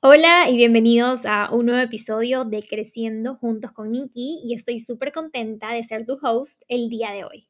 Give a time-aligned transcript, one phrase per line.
[0.00, 5.10] Hola y bienvenidos a un nuevo episodio de Creciendo Juntos con Nikki y estoy súper
[5.10, 7.48] contenta de ser tu host el día de hoy.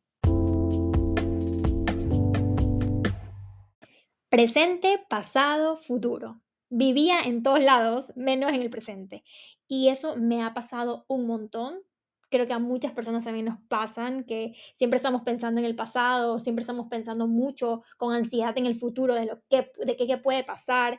[4.31, 6.41] Presente, pasado, futuro.
[6.71, 9.25] Vivía en todos lados, menos en el presente.
[9.67, 11.83] Y eso me ha pasado un montón.
[12.31, 16.41] Creo que a muchas personas también nos pasan que siempre estamos pensando en el pasado,
[16.41, 19.71] siempre estamos pensando mucho con ansiedad en el futuro de lo que
[20.07, 20.99] qué puede pasar.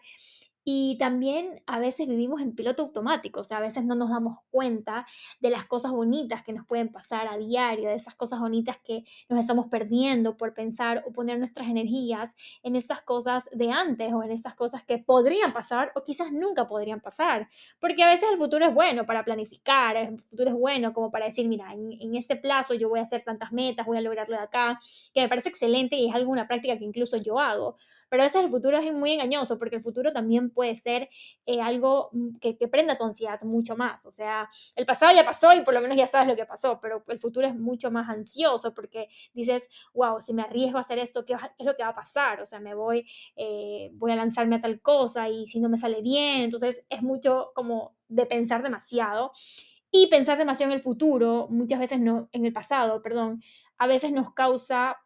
[0.71, 4.37] Y también a veces vivimos en piloto automático, o sea, a veces no nos damos
[4.51, 5.07] cuenta
[5.39, 9.03] de las cosas bonitas que nos pueden pasar a diario, de esas cosas bonitas que
[9.29, 14.21] nos estamos perdiendo por pensar o poner nuestras energías en estas cosas de antes o
[14.21, 17.49] en estas cosas que podrían pasar o quizás nunca podrían pasar.
[17.79, 21.25] Porque a veces el futuro es bueno para planificar, el futuro es bueno como para
[21.25, 24.35] decir, mira, en, en este plazo yo voy a hacer tantas metas, voy a lograrlo
[24.35, 24.79] de acá,
[25.15, 27.77] que me parece excelente y es alguna práctica que incluso yo hago
[28.09, 31.09] pero a veces el futuro es muy engañoso porque el futuro también puede ser
[31.45, 34.05] eh, algo mm, que, que, prenda tu ansiedad mucho más.
[34.05, 36.79] O sea, el pasado ya pasó y por lo menos ya sabes lo que pasó,
[36.81, 40.99] pero el futuro es mucho más ansioso porque dices, wow, si me arriesgo a hacer
[40.99, 42.41] esto, ¿qué, qué es lo que va a pasar?
[42.41, 45.77] O sea, me voy, eh, voy a lanzarme a tal cosa y si no me
[45.77, 49.31] sale bien, entonces es mucho como de pensar demasiado.
[49.91, 53.41] Y pensar demasiado en el futuro, muchas veces no, en el pasado, perdón,
[53.79, 54.97] a veces nos causa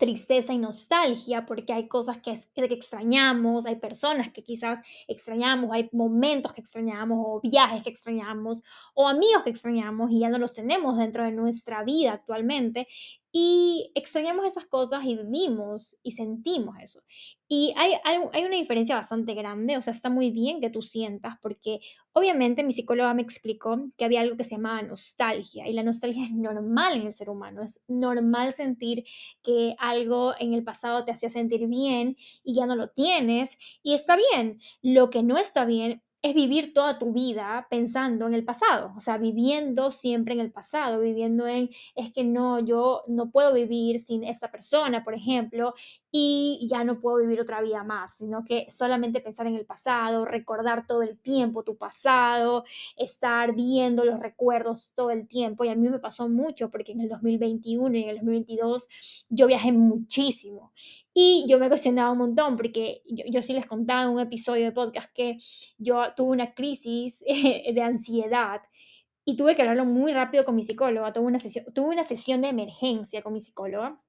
[0.00, 5.90] tristeza y nostalgia porque hay cosas que, que, extrañamos, hay personas que quizás extrañamos, hay
[5.92, 8.62] momentos que extrañamos o viajes que extrañamos
[8.94, 12.88] o amigos que extrañamos y ya no los tenemos dentro de nuestra vida actualmente
[13.32, 17.02] y extrañamos esas cosas y vivimos y sentimos eso.
[17.48, 20.82] Y hay, hay, hay, una diferencia bastante grande, o sea, está muy bien que tú
[20.82, 21.80] sientas, porque
[22.12, 26.24] obviamente mi psicóloga me explicó que había algo que se llamaba nostalgia, y la nostalgia
[26.24, 29.04] es normal en el ser humano, es normal sentir
[29.42, 33.50] que algo en el pasado te hacía sentir bien y ya no lo tienes,
[33.82, 34.60] y está bien.
[34.82, 39.00] Lo que no está bien es vivir toda tu vida pensando en el pasado, o
[39.00, 44.04] sea, viviendo siempre en el pasado, viviendo en, es que no, yo no puedo vivir
[44.06, 45.74] sin esta persona, por ejemplo,
[46.12, 50.24] y ya no puedo vivir otra vida más, sino que solamente pensar en el pasado,
[50.24, 52.64] recordar todo el tiempo tu pasado,
[52.96, 55.64] estar viendo los recuerdos todo el tiempo.
[55.64, 58.88] Y a mí me pasó mucho porque en el 2021 y en el 2022
[59.28, 60.72] yo viajé muchísimo
[61.22, 64.64] y yo me cuestionaba un montón porque yo, yo sí les contaba en un episodio
[64.64, 65.38] de podcast que
[65.76, 67.18] yo tuve una crisis
[67.74, 68.62] de ansiedad
[69.26, 71.12] y tuve que hablarlo muy rápido con mi psicóloga.
[71.12, 74.00] Tuve una sesión, tuve una sesión de emergencia con mi psicóloga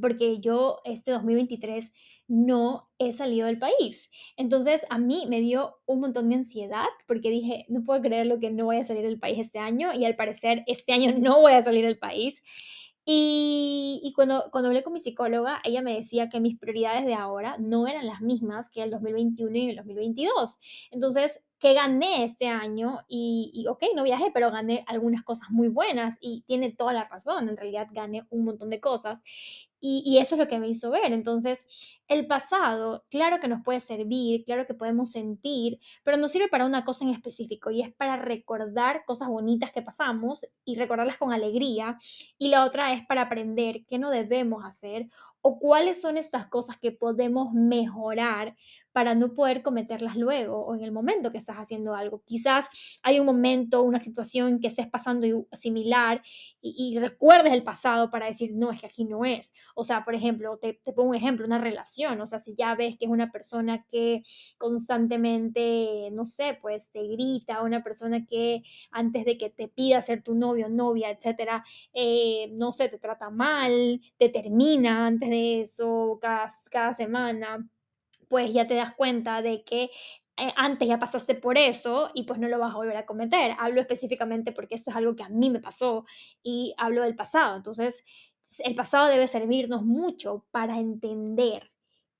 [0.00, 1.92] porque yo este 2023
[2.26, 4.10] no he salido del país.
[4.36, 8.40] Entonces a mí me dio un montón de ansiedad porque dije, no puedo creer lo
[8.40, 11.40] que no voy a salir del país este año y al parecer este año no
[11.40, 12.42] voy a salir del país.
[13.10, 17.14] Y, y cuando, cuando hablé con mi psicóloga, ella me decía que mis prioridades de
[17.14, 20.58] ahora no eran las mismas que el 2021 y el 2022.
[20.90, 23.00] Entonces, ¿qué gané este año?
[23.08, 27.08] Y, y, ok, no viajé, pero gané algunas cosas muy buenas y tiene toda la
[27.08, 27.48] razón.
[27.48, 29.22] En realidad gané un montón de cosas.
[29.80, 31.12] Y, eso es lo que me hizo ver.
[31.12, 31.64] Entonces,
[32.08, 36.66] el pasado, claro que nos puede servir, claro que podemos sentir, pero no sirve para
[36.66, 41.32] una cosa en específico y es para recordar cosas bonitas que pasamos y recordarlas con
[41.32, 41.98] alegría.
[42.38, 45.06] Y la otra es para aprender qué no debemos hacer
[45.42, 48.56] o cuáles son estas cosas que podemos mejorar
[48.98, 52.24] para no poder cometerlas luego o en el momento que estás haciendo algo.
[52.26, 52.66] Quizás
[53.04, 56.20] hay un momento, una situación que estés pasando similar
[56.60, 59.52] y, recuerdes el pasado para decir, no, es que aquí no es.
[59.76, 62.74] O sea, por ejemplo, te, te, pongo un ejemplo, una relación, o sea, si ya
[62.74, 64.24] ves que es una persona que
[64.58, 70.24] constantemente, no sé, pues te grita, una persona que antes de que te pida ser
[70.24, 76.18] tu novio, novia, etcétera, eh, no sé, te trata mal, te termina antes de eso,
[76.20, 77.64] cada, cada semana
[78.28, 79.90] pues ya te das cuenta de que
[80.36, 83.54] eh, antes ya pasaste por eso y pues no lo vas a volver a cometer.
[83.58, 86.04] Hablo específicamente porque esto es algo que a mí me pasó
[86.42, 87.56] y hablo del pasado.
[87.56, 88.04] Entonces,
[88.58, 91.70] el pasado debe servirnos mucho para entender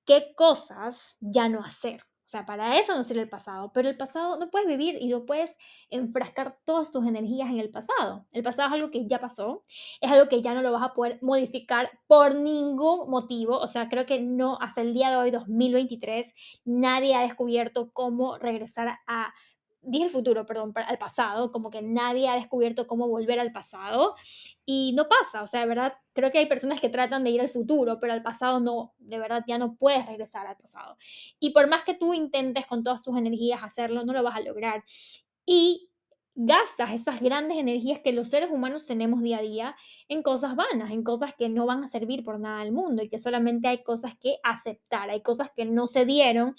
[0.07, 2.08] qué cosas ya no hacer.
[2.29, 5.07] O sea, para eso no sirve el pasado, pero el pasado no puedes vivir y
[5.07, 5.57] no puedes
[5.89, 8.27] enfrascar todas tus energías en el pasado.
[8.33, 9.65] El pasado es algo que ya pasó,
[10.03, 13.59] es algo que ya no lo vas a poder modificar por ningún motivo.
[13.59, 16.35] O sea, creo que no, hasta el día de hoy, 2023,
[16.67, 19.33] nadie ha descubierto cómo regresar a
[19.89, 24.15] dije el futuro, perdón, al pasado, como que nadie ha descubierto cómo volver al pasado
[24.65, 27.41] y no pasa, o sea, de verdad, creo que hay personas que tratan de ir
[27.41, 30.97] al futuro, pero al pasado no, de verdad ya no puedes regresar al pasado.
[31.41, 34.41] Y por más que tú intentes con todas tus energías hacerlo, no lo vas a
[34.41, 34.85] lograr.
[35.47, 35.89] Y
[36.41, 39.77] gastas estas grandes energías que los seres humanos tenemos día a día
[40.07, 43.09] en cosas vanas, en cosas que no van a servir por nada al mundo y
[43.09, 46.55] que solamente hay cosas que aceptar, hay cosas que no se dieron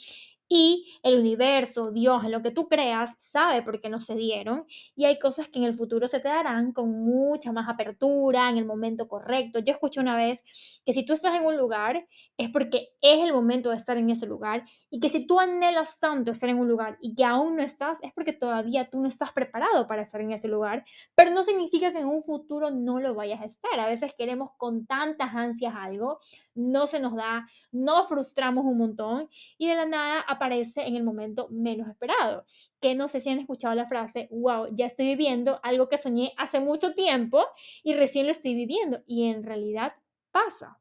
[0.51, 4.65] Y el universo, Dios, en lo que tú creas, sabe por qué no se dieron.
[4.95, 8.57] Y hay cosas que en el futuro se te darán con mucha más apertura, en
[8.57, 9.59] el momento correcto.
[9.59, 10.41] Yo escuché una vez
[10.85, 12.07] que si tú estás en un lugar,
[12.39, 14.63] es porque es el momento de estar en ese lugar.
[14.89, 17.99] Y que si tú anhelas tanto estar en un lugar y que aún no estás,
[18.01, 20.85] es porque todavía tú no estás preparado para estar en ese lugar.
[21.15, 23.77] Pero no significa que en un futuro no lo vayas a estar.
[23.77, 26.21] A veces queremos con tantas ansias algo,
[26.55, 31.03] no se nos da, nos frustramos un montón y de la nada aparece en el
[31.03, 32.45] momento menos esperado.
[32.79, 36.31] Que no sé si han escuchado la frase, wow, ya estoy viviendo algo que soñé
[36.37, 37.43] hace mucho tiempo
[37.83, 39.01] y recién lo estoy viviendo.
[39.05, 39.91] Y en realidad
[40.31, 40.79] pasa.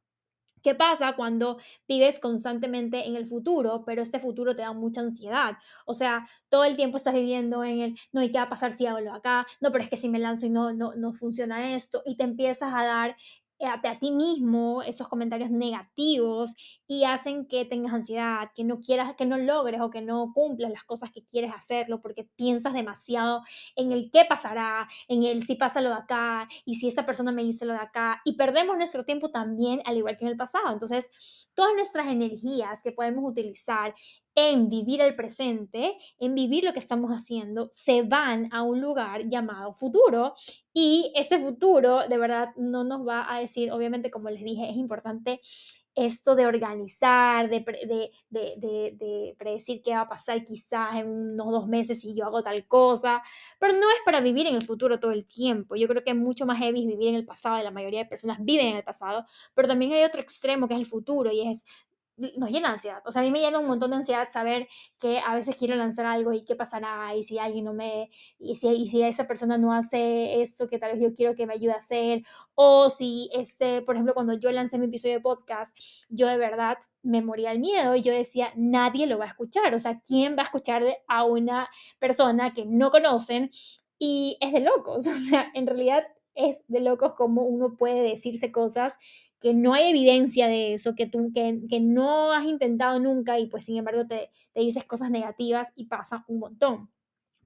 [0.68, 1.56] ¿Qué pasa cuando
[1.88, 5.56] vives constantemente en el futuro, pero este futuro te da mucha ansiedad?
[5.86, 8.76] O sea, todo el tiempo estás viviendo en el, no, ¿y qué va a pasar
[8.76, 9.46] si hago acá?
[9.62, 12.24] No, pero es que si me lanzo y no, no, no funciona esto, y te
[12.24, 13.16] empiezas a dar
[13.60, 16.50] a, a ti mismo esos comentarios negativos
[16.86, 20.70] y hacen que tengas ansiedad, que no quieras, que no logres o que no cumplas
[20.70, 23.42] las cosas que quieres hacerlo porque piensas demasiado
[23.76, 27.32] en el qué pasará, en el si pasa lo de acá y si esta persona
[27.32, 30.36] me dice lo de acá y perdemos nuestro tiempo también al igual que en el
[30.36, 30.72] pasado.
[30.72, 31.08] Entonces,
[31.54, 33.94] todas nuestras energías que podemos utilizar
[34.38, 39.28] en vivir el presente, en vivir lo que estamos haciendo, se van a un lugar
[39.28, 40.34] llamado futuro
[40.72, 44.76] y este futuro de verdad no nos va a decir, obviamente como les dije, es
[44.76, 45.40] importante
[45.96, 51.50] esto de organizar, de, de, de, de, predecir qué va a pasar quizás en unos
[51.50, 53.20] dos meses si yo hago tal cosa,
[53.58, 55.74] pero no es para vivir en el futuro todo el tiempo.
[55.74, 58.38] Yo creo que es mucho más heavy vivir en el pasado, la mayoría de personas
[58.40, 61.64] viven en el pasado, pero también hay otro extremo que es el futuro y es
[62.36, 63.02] nos llena ansiedad.
[63.06, 64.68] O sea, a mí me llena un montón de ansiedad saber
[64.98, 68.56] que a veces quiero lanzar algo y qué pasará y si alguien no me, y
[68.56, 71.54] si, y si esa persona no hace eso que tal vez yo quiero que me
[71.54, 72.22] ayude a hacer,
[72.54, 75.76] o si, este, por ejemplo, cuando yo lancé mi episodio de podcast,
[76.08, 79.74] yo de verdad me moría el miedo y yo decía, nadie lo va a escuchar.
[79.74, 81.68] O sea, ¿quién va a escuchar a una
[81.98, 83.50] persona que no conocen?
[83.98, 85.04] Y es de locos.
[85.06, 86.04] O sea, en realidad
[86.34, 88.96] es de locos como uno puede decirse cosas
[89.40, 93.46] que no hay evidencia de eso, que tú que, que no has intentado nunca y
[93.46, 96.90] pues sin embargo te, te dices cosas negativas y pasa un montón.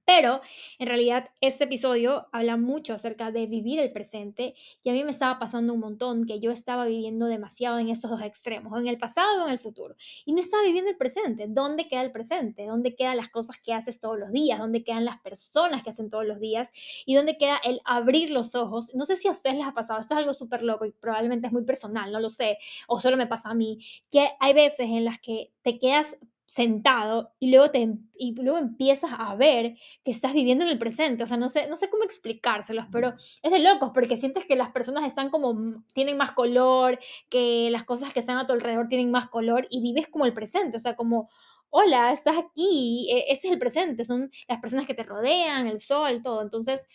[0.05, 0.41] Pero
[0.79, 4.53] en realidad este episodio habla mucho acerca de vivir el presente
[4.83, 8.11] y a mí me estaba pasando un montón que yo estaba viviendo demasiado en esos
[8.11, 9.95] dos extremos, en el pasado o en el futuro.
[10.25, 11.45] Y no estaba viviendo el presente.
[11.47, 12.65] ¿Dónde queda el presente?
[12.65, 14.59] ¿Dónde quedan las cosas que haces todos los días?
[14.59, 16.69] ¿Dónde quedan las personas que hacen todos los días?
[17.05, 18.93] ¿Y dónde queda el abrir los ojos?
[18.93, 21.47] No sé si a ustedes les ha pasado, esto es algo súper loco y probablemente
[21.47, 22.57] es muy personal, no lo sé,
[22.87, 23.79] o solo me pasa a mí,
[24.11, 26.15] que hay veces en las que te quedas
[26.53, 30.77] sentado y luego, te, em, y luego empiezas a ver que estás viviendo en el
[30.77, 31.23] presente.
[31.23, 34.55] O sea, no sé, no sé cómo explicárselos, pero es de locos porque sientes que
[34.55, 38.87] las personas están como, tienen más color, que las cosas que están a tu alrededor
[38.87, 40.77] tienen más color y vives como el presente.
[40.77, 41.27] O sea, como,
[41.71, 45.79] hola, estás aquí, e, ese es el presente, son las personas que te rodean, el
[45.79, 46.43] sol, todo.
[46.43, 46.85] Entonces,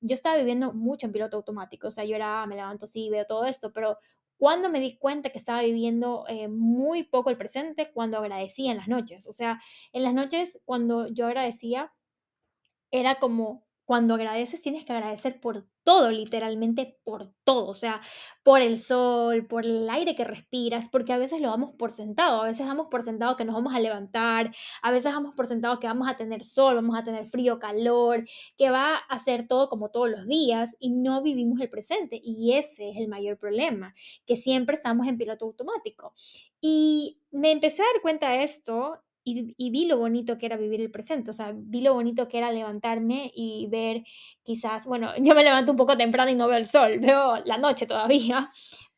[0.00, 1.88] yo estaba viviendo mucho en piloto automático.
[1.88, 3.98] O sea, yo era, me levanto, sí, veo todo esto, pero
[4.38, 8.78] cuando me di cuenta que estaba viviendo eh, muy poco el presente, cuando agradecía en
[8.78, 9.26] las noches.
[9.26, 9.60] O sea,
[9.92, 11.92] en las noches, cuando yo agradecía,
[12.90, 18.02] era como cuando agradeces tienes que agradecer por todo, literalmente por todo, o sea,
[18.42, 22.42] por el sol, por el aire que respiras, porque a veces lo damos por sentado,
[22.42, 25.80] a veces damos por sentado que nos vamos a levantar, a veces damos por sentado
[25.80, 28.26] que vamos a tener sol, vamos a tener frío, calor,
[28.58, 32.58] que va a ser todo como todos los días y no vivimos el presente y
[32.58, 33.94] ese es el mayor problema,
[34.26, 36.12] que siempre estamos en piloto automático.
[36.60, 39.00] Y me empecé a dar cuenta de esto
[39.56, 42.38] y, vi lo bonito que era vivir el presente, o sea, vi lo bonito que
[42.38, 44.04] era levantarme y ver
[44.42, 47.58] quizás, bueno, yo me levanto un poco temprano y no veo el sol, veo la
[47.58, 48.50] noche todavía,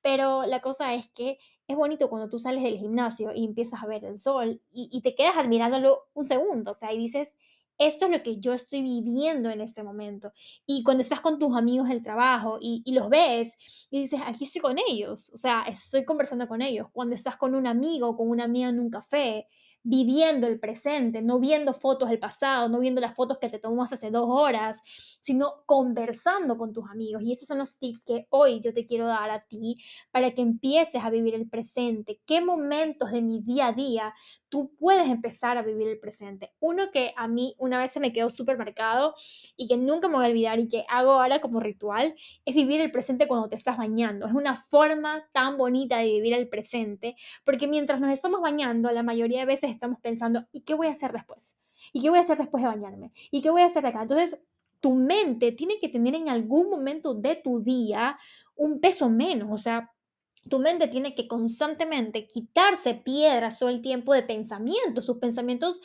[0.02, 3.86] pero la cosa es que es bonito cuando tú sales del gimnasio y empiezas a
[3.86, 7.36] ver el sol y, te quedas admirándolo un segundo, o sea, y dices,
[7.78, 10.32] esto es lo que yo estoy viviendo en este momento.
[10.66, 13.54] Y cuando estás con tus amigos del trabajo y, y, los ves
[13.90, 16.88] y dices, aquí estoy con ellos, o sea, estoy conversando con ellos.
[16.92, 19.46] Cuando estás con un amigo con una amiga en un café
[19.82, 23.92] viviendo el presente, no viendo fotos del pasado, no viendo las fotos que te tomamos
[23.92, 24.78] hace dos horas,
[25.20, 27.22] sino conversando con tus amigos.
[27.24, 29.78] Y esos son los tips que hoy yo te quiero dar a ti
[30.10, 32.20] para que empieces a vivir el presente.
[32.26, 34.14] ¿Qué momentos de mi día a día
[34.48, 36.52] tú puedes empezar a vivir el presente?
[36.60, 39.14] Uno que a mí una vez se me quedó súper marcado
[39.56, 42.80] y que nunca me voy a olvidar y que hago ahora como ritual es vivir
[42.80, 44.26] el presente cuando te estás bañando.
[44.26, 49.02] Es una forma tan bonita de vivir el presente porque mientras nos estamos bañando, la
[49.02, 51.54] mayoría de veces estamos pensando, ¿y qué voy a hacer después?
[51.92, 53.12] ¿Y qué voy a hacer después de bañarme?
[53.30, 54.02] ¿Y qué voy a hacer de acá?
[54.02, 54.38] Entonces,
[54.80, 58.18] tu mente tiene que tener en algún momento de tu día
[58.56, 59.90] un peso menos, o sea,
[60.48, 65.04] tu mente tiene que constantemente quitarse piedras todo el tiempo de pensamientos.
[65.04, 65.80] Tus pensamientos,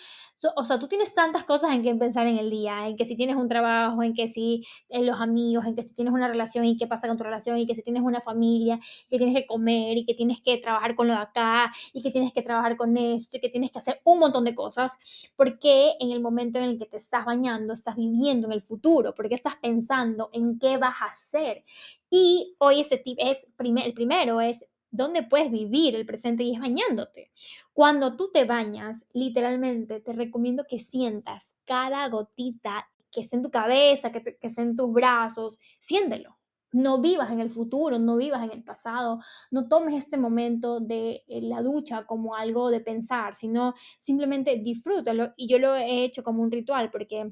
[0.56, 3.18] o sea, tú tienes tantas cosas en que pensar en el día, en que si
[3.18, 6.64] tienes un trabajo, en que si en los amigos, en que si tienes una relación
[6.66, 9.46] y qué pasa con tu relación, y que si tienes una familia, que tienes que
[9.46, 12.78] comer y que tienes que trabajar con lo de acá y que tienes que trabajar
[12.78, 14.94] con esto y que tienes que hacer un montón de cosas,
[15.36, 19.14] porque en el momento en el que te estás bañando estás viviendo en el futuro,
[19.14, 21.64] porque estás pensando en qué vas a hacer
[22.10, 26.60] y hoy ese tip es, el primero es dónde puedes vivir el presente y es
[26.60, 27.32] bañándote.
[27.74, 33.52] Cuando tú te bañas, literalmente te recomiendo que sientas cada gotita que esté en tu
[33.52, 36.38] cabeza, que, que esté en tus brazos, siéntelo.
[36.72, 39.20] No vivas en el futuro, no vivas en el pasado,
[39.50, 45.34] no tomes este momento de eh, la ducha como algo de pensar, sino simplemente disfrútalo.
[45.38, 47.32] Y yo lo he hecho como un ritual porque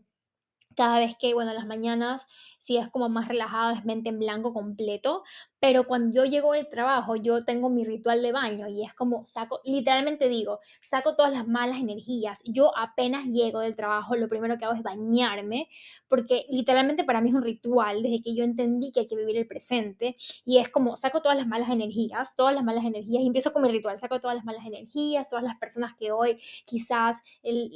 [0.75, 2.25] cada vez que, bueno, en las mañanas,
[2.63, 5.24] si es como más relajado, es mente en blanco completo,
[5.60, 9.25] pero cuando yo llego del trabajo, yo tengo mi ritual de baño y es como
[9.25, 12.41] saco, literalmente digo, saco todas las malas energías.
[12.46, 15.67] Yo apenas llego del trabajo, lo primero que hago es bañarme,
[16.08, 19.38] porque literalmente para mí es un ritual, desde que yo entendí que hay que vivir
[19.38, 20.15] el presente,
[20.46, 23.62] y es como saco todas las malas energías, todas las malas energías, y empiezo con
[23.62, 27.72] mi ritual, saco todas las malas energías, todas las personas que hoy quizás, el,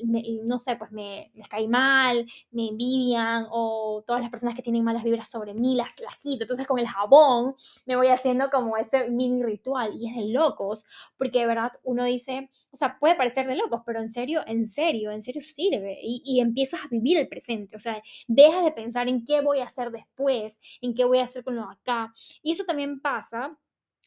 [0.46, 4.77] no sé, pues me les caí mal, me envidian o todas las personas que tienen
[4.84, 6.44] malas vibras sobre mí las, las quito.
[6.44, 7.56] Entonces con el jabón
[7.86, 10.84] me voy haciendo como este mini ritual y es de locos,
[11.18, 14.68] porque de verdad uno dice, o sea, puede parecer de locos, pero en serio, en
[14.68, 18.72] serio, en serio sirve y, y empiezas a vivir el presente, o sea, dejas de
[18.72, 22.14] pensar en qué voy a hacer después, en qué voy a hacer con lo acá.
[22.42, 23.58] Y eso también pasa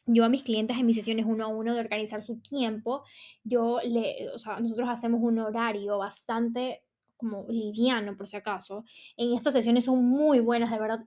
[0.06, 3.04] yo a mis clientes en mis sesiones uno a uno de organizar su tiempo,
[3.44, 6.82] yo le, o sea, nosotros hacemos un horario bastante
[7.20, 8.84] como liviano, por si acaso.
[9.16, 11.00] En estas sesiones son muy buenas, de verdad,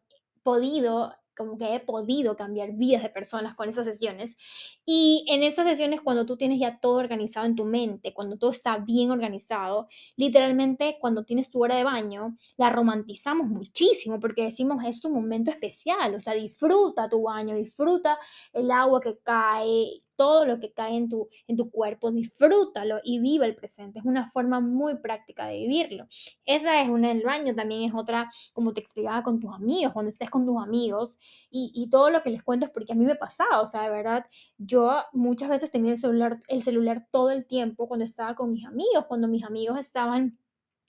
[0.44, 4.38] podido, como que he podido cambiar vidas de personas con esas sesiones.
[4.86, 8.52] Y en estas sesiones, cuando tú tienes ya todo organizado en tu mente, cuando todo
[8.52, 14.84] está bien organizado, literalmente cuando tienes tu hora de baño, la romantizamos muchísimo porque decimos
[14.86, 18.18] es tu momento especial, o sea, disfruta tu baño, disfruta
[18.54, 23.20] el agua que cae, todo lo que cae en tu, en tu cuerpo, disfrútalo y
[23.20, 24.00] viva el presente.
[24.00, 26.08] Es una forma muy práctica de vivirlo.
[26.46, 30.10] Esa es una del baño, también es otra, como te explicaba, con tus amigos, cuando
[30.10, 31.18] estés con tus amigos
[31.50, 33.84] y, y todo lo que les cuento es porque a mí me pasaba, o sea,
[33.84, 34.26] de verdad,
[34.58, 38.66] yo muchas veces tenía el celular, el celular todo el tiempo cuando estaba con mis
[38.66, 40.38] amigos, cuando mis amigos estaban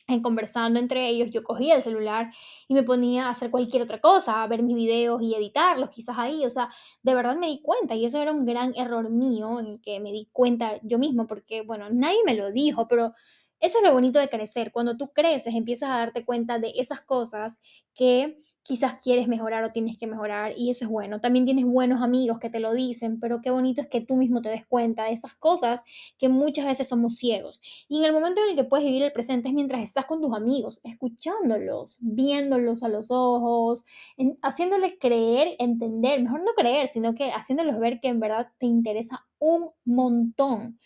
[0.07, 2.33] en conversando entre ellos, yo cogía el celular
[2.69, 6.17] y me ponía a hacer cualquier otra cosa, a ver mis videos y editarlos quizás
[6.19, 6.71] ahí, o sea,
[7.03, 10.01] de verdad me di cuenta y eso era un gran error mío en el que
[10.01, 13.13] me di cuenta yo mismo porque, bueno, nadie me lo dijo, pero
[13.61, 17.01] eso es lo bonito de crecer, cuando tú creces empiezas a darte cuenta de esas
[17.01, 17.61] cosas
[17.95, 21.21] que quizás quieres mejorar o tienes que mejorar y eso es bueno.
[21.21, 24.43] También tienes buenos amigos que te lo dicen, pero qué bonito es que tú mismo
[24.43, 25.83] te des cuenta de esas cosas
[26.19, 27.61] que muchas veces somos ciegos.
[27.89, 30.21] Y en el momento en el que puedes vivir el presente es mientras estás con
[30.21, 33.85] tus amigos, escuchándolos, viéndolos a los ojos,
[34.17, 38.67] en- haciéndoles creer, entender, mejor no creer, sino que haciéndolos ver que en verdad te
[38.67, 40.79] interesa un montón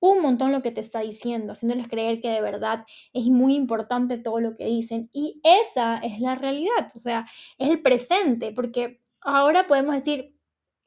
[0.00, 4.18] un montón lo que te está diciendo, haciéndoles creer que de verdad es muy importante
[4.18, 5.08] todo lo que dicen.
[5.12, 7.26] Y esa es la realidad, o sea,
[7.58, 10.34] es el presente, porque ahora podemos decir,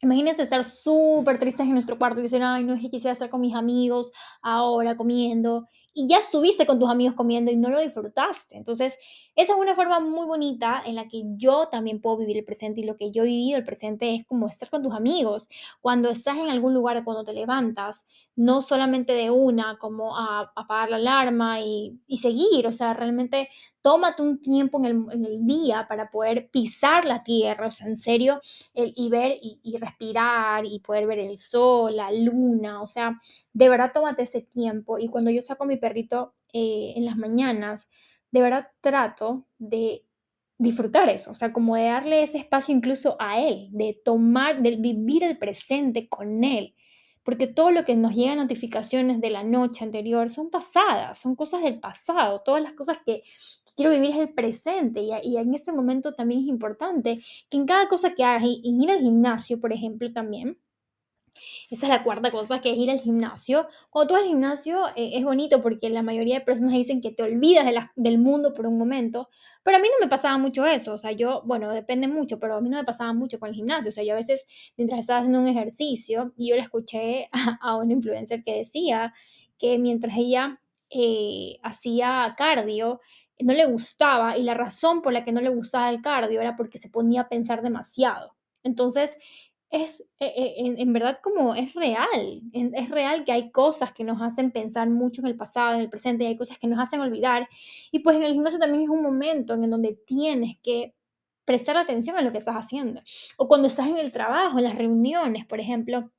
[0.04, 3.30] imagínense estar súper tristes en nuestro cuarto y decir, ay, no es que quisiera estar
[3.30, 5.68] con mis amigos ahora comiendo.
[5.96, 8.58] Y ya estuviste con tus amigos comiendo y no lo disfrutaste.
[8.58, 8.98] Entonces,
[9.36, 12.82] esa es una forma muy bonita en la que yo también puedo vivir el presente
[12.82, 15.48] y lo que yo he vivido el presente es como estar con tus amigos.
[15.82, 18.06] Cuando estás en algún lugar, cuando te levantas,
[18.36, 23.50] no solamente de una, como a apagar la alarma y, y seguir, o sea, realmente
[23.82, 27.88] tómate un tiempo en el, en el día para poder pisar la tierra, o sea,
[27.88, 28.42] en serio,
[28.74, 33.20] el- y ver y, y respirar y poder ver el sol, la luna, o sea,
[33.54, 34.98] de verdad tómate ese tiempo.
[35.00, 37.88] Y cuando yo saco a mi perrito eh, en las mañanas,
[38.32, 40.06] de verdad trato de
[40.58, 44.76] disfrutar eso, o sea, como de darle ese espacio incluso a él, de tomar, de
[44.78, 46.76] vivir el presente con él
[47.24, 51.64] porque todo lo que nos llega notificaciones de la noche anterior son pasadas, son cosas
[51.64, 53.24] del pasado, todas las cosas que
[53.76, 57.88] quiero vivir es el presente y, en este momento también es importante que en cada
[57.88, 60.58] cosa que hagas, y, y ir al gimnasio, por ejemplo, también,
[61.70, 63.68] esa es la cuarta cosa, que es ir al gimnasio.
[63.90, 67.12] Cuando tú vas al gimnasio eh, es bonito porque la mayoría de personas dicen que
[67.12, 69.30] te olvidas de la- del mundo por un momento,
[69.64, 70.94] pero a mí no me pasaba mucho eso.
[70.94, 73.56] O sea, yo, bueno, depende mucho, pero a mí no me pasaba mucho con el
[73.56, 73.90] gimnasio.
[73.90, 74.46] O sea, yo a veces,
[74.78, 79.14] mientras estaba haciendo un ejercicio, y yo le escuché a, a una influencer que decía
[79.58, 80.60] que mientras ella
[80.90, 83.00] eh, hacía cardio,
[83.40, 86.56] no le gustaba, y la razón por la que no le gustaba el cardio era
[86.56, 88.36] porque se ponía a pensar demasiado.
[88.64, 89.18] Entonces,
[89.74, 94.22] es e e en verdad como es real, es real que hay cosas que nos
[94.22, 97.02] hacen pensar mucho en el pasado, en el presente, y hay cosas que nos hacen
[97.02, 97.50] olvidar.
[97.92, 100.96] Y, pues, en el gimnasio también es un momento en donde tienes que
[101.46, 103.02] prestar atención a lo que estás haciendo.
[103.38, 106.12] O cuando estás en el trabajo, en las reuniones, por ejemplo,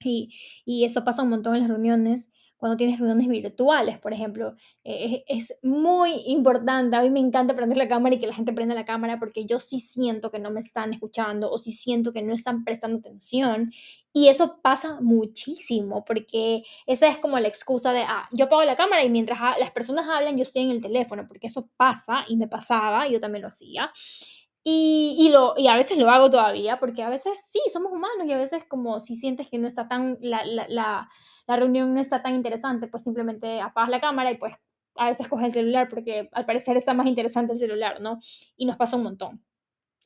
[0.00, 0.34] y
[0.66, 2.30] y eso pasa un montón en las reuniones,
[2.62, 4.54] cuando tienes reuniones virtuales, por ejemplo,
[4.84, 6.94] eh, es es muy importante.
[6.96, 9.46] A mí me encanta prender la cámara y que la gente prenda la cámara, porque
[9.46, 12.98] yo sí siento que no me están escuchando, o sí siento que no están prestando
[13.00, 13.72] atención.
[14.12, 18.76] Y eso pasa muchísimo, porque esa es como la excusa de: "Ah, yo apago la
[18.76, 22.36] cámara y mientras las personas hablan, yo estoy en el teléfono", porque eso pasa y
[22.36, 23.90] me pasaba, y yo también lo hacía.
[24.64, 28.26] Y y lo y a veces lo hago todavía, porque a veces sí, somos humanos,
[28.26, 31.08] y a veces como si sientes que no está tan la la la
[31.46, 34.54] la reunión no está tan interesante, pues simplemente apagas la cámara y, pues,
[34.96, 38.18] a veces coges el celular, porque al parecer está más interesante el celular, ¿no?
[38.56, 39.42] Y nos pasa un montón.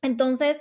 [0.03, 0.59] Entonces,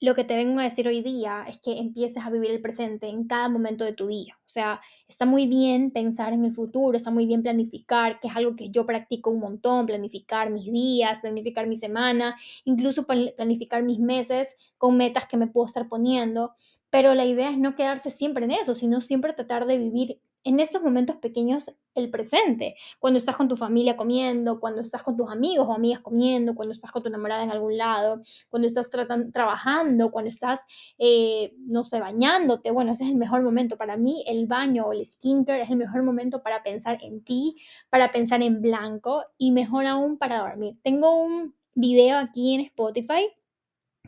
[0.00, 3.08] lo que te vengo a decir hoy día es que empieces a vivir el presente
[3.08, 4.38] en cada momento de tu día.
[4.46, 8.36] O sea, está muy bien pensar en el futuro, está muy bien planificar, que es
[8.36, 13.82] algo que yo practico un montón, planificar mis días, planificar mi semana, incluso pl planificar
[13.82, 16.54] mis meses con metas que me puedo estar poniendo.
[16.90, 20.60] Pero la idea es no quedarse siempre en eso, sino siempre tratar de vivir en
[20.60, 22.74] estos momentos pequeños el presente.
[22.98, 26.72] Cuando estás con tu familia comiendo, cuando estás con tus amigos o amigas comiendo, cuando
[26.72, 28.88] estás con tu enamorada en algún lado, cuando estás
[29.32, 30.60] trabajando, cuando estás,
[30.98, 32.70] eh, no sé, bañándote.
[32.70, 33.76] Bueno, ese es el mejor momento.
[33.76, 37.56] Para mí, el baño o el skincare es el mejor momento para pensar en ti,
[37.90, 40.76] para pensar en blanco y mejor aún para dormir.
[40.82, 43.28] Tengo un video aquí en Spotify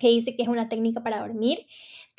[0.01, 1.67] que dice que es una técnica para dormir.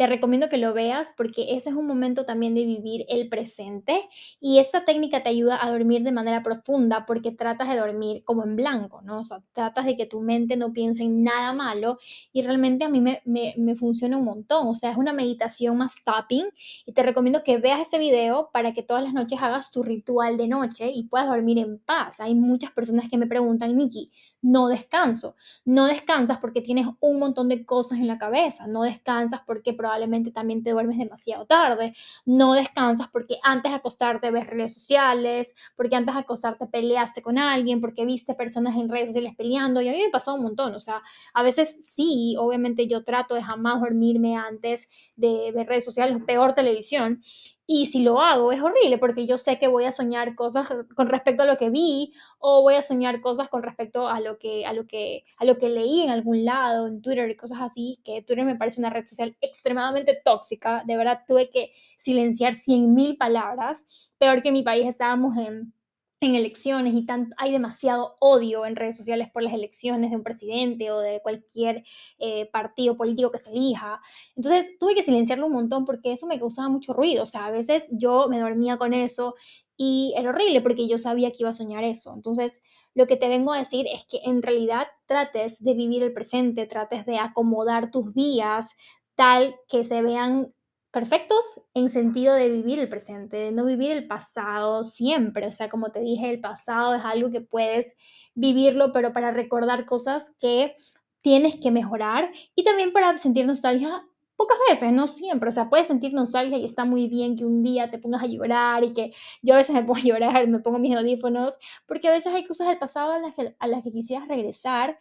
[0.02, 4.02] Te recomiendo que lo veas porque ese es un momento también de vivir el presente
[4.40, 8.44] y esta técnica te ayuda a dormir de manera profunda porque tratas de dormir como
[8.44, 9.20] en blanco, ¿no?
[9.20, 12.00] O sea, tratas de que tu mente no piense en nada malo
[12.34, 14.70] y realmente a mí me, me, me funciona un montón.
[14.70, 16.48] O sea, es una meditación más tapping
[16.88, 20.36] y te recomiendo que veas este video para que todas las noches hagas tu ritual
[20.36, 22.20] de noche y puedas dormir en paz.
[22.20, 25.36] Hay muchas personas que me preguntan, Nikki, no descanso.
[25.64, 28.66] No descansas porque tienes un montón de cosas en la cabeza.
[28.66, 29.91] No descansas porque probablemente
[30.34, 31.94] también te duermes demasiado tarde.
[32.26, 37.38] No descansas porque antes de acostarte ves redes sociales, porque antes de acostarte peleaste con
[37.38, 39.82] alguien, porque viste personas en redes sociales peleando.
[39.82, 40.76] Y a mí me pasó un montón.
[40.76, 41.02] O sea,
[41.34, 46.54] a veces sí, obviamente yo trato de jamás dormirme antes de ver redes sociales, peor
[46.54, 47.22] televisión.
[47.68, 51.08] Y si lo hago es horrible porque yo sé que voy a soñar cosas con
[51.08, 54.66] respecto a lo que vi o voy a soñar cosas con respecto a lo que
[54.66, 58.00] a lo que a lo que leí en algún lado, en Twitter y cosas así,
[58.04, 60.84] que Twitter me parece una red social extremadamente tóxica.
[60.86, 63.88] De verdad tuve que silenciar 100.000 palabras.
[64.18, 65.74] Peor que mi país estábamos en
[66.22, 70.24] en elecciones y tanto, hay demasiado odio en redes sociales por las elecciones de un
[70.24, 71.84] presidente o de cualquier
[72.20, 74.00] eh, partido político que se elija.
[74.36, 77.24] Entonces tuve que silenciarlo un montón porque eso me causaba mucho ruido.
[77.24, 79.34] O sea, a veces yo me dormía con eso
[79.76, 82.14] y era horrible porque yo sabía que iba a soñar eso.
[82.14, 82.60] Entonces,
[82.94, 86.68] lo que te vengo a decir es que en realidad trates de vivir el presente,
[86.68, 88.68] trates de acomodar tus días
[89.16, 90.54] tal que se vean
[90.92, 95.48] Perfectos en sentido de vivir el presente, de no vivir el pasado siempre.
[95.48, 97.88] O sea, como te dije, el pasado es algo que puedes
[98.36, 100.76] vivirlo, pero para recordar cosas que
[101.22, 104.04] tienes que mejorar y también para sentir nostalgia
[104.42, 105.50] pocas veces, no siempre.
[105.50, 108.28] O sea, puedes sentir nostalgia y está muy bien que un día te pongas a
[108.28, 112.08] llorar y que yo a veces me pongo a llorar, me pongo mis audífonos, porque
[112.08, 114.98] a veces hay cosas del pasado a las que, a las que quisieras regresar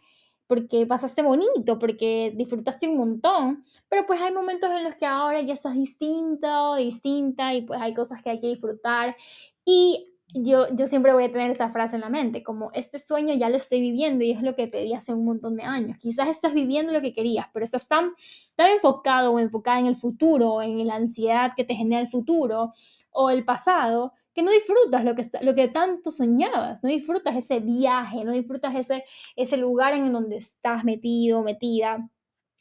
[0.51, 5.39] porque pasaste bonito, porque disfrutaste un montón, pero pues hay momentos en los que ahora
[5.39, 9.15] ya estás distinto, distinta y pues hay cosas que hay que disfrutar
[9.63, 13.33] y yo, yo siempre voy a tener esa frase en la mente, como este sueño
[13.33, 15.97] ya lo estoy viviendo y es lo que pedí hace un montón de años.
[15.99, 18.11] Quizás estás viviendo lo que querías, pero estás tan,
[18.57, 22.73] tan enfocado o enfocada en el futuro, en la ansiedad que te genera el futuro
[23.11, 27.59] o el pasado, que no disfrutas lo que, lo que tanto soñabas, no disfrutas ese
[27.59, 29.03] viaje, no disfrutas ese,
[29.35, 32.09] ese lugar en donde estás metido, metida,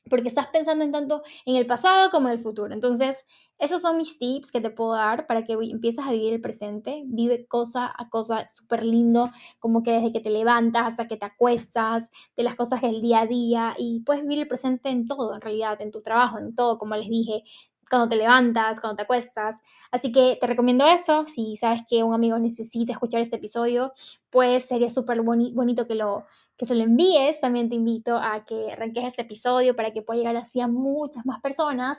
[0.08, 2.74] porque estás pensando en tanto en el pasado como en el futuro.
[2.74, 3.16] Entonces,
[3.58, 7.02] esos son mis tips que te puedo dar para que empieces a vivir el presente.
[7.06, 11.26] Vive cosa a cosa súper lindo, como que desde que te levantas hasta que te
[11.26, 15.34] acuestas, de las cosas del día a día y puedes vivir el presente en todo,
[15.34, 17.44] en realidad, en tu trabajo, en todo, como les dije,
[17.90, 19.56] cuando te levantas, cuando te acuestas.
[19.90, 21.26] Así que te recomiendo eso.
[21.26, 23.92] Si sabes que un amigo necesita escuchar este episodio,
[24.30, 26.24] pues sería súper bonito que, lo,
[26.56, 27.40] que se lo envíes.
[27.40, 31.26] También te invito a que arranques este episodio para que pueda llegar así a muchas
[31.26, 31.98] más personas.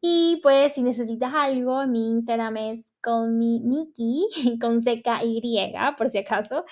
[0.00, 3.60] Y pues si necesitas algo, mi Instagram es con mi
[4.60, 6.64] con CKY, por si acaso,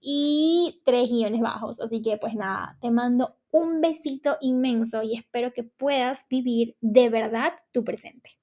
[0.00, 1.80] y tres guiones bajos.
[1.80, 7.08] Así que pues nada, te mando un besito inmenso y espero que puedas vivir de
[7.08, 8.37] verdad tu presente.